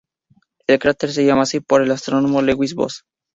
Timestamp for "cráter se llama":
0.79-1.43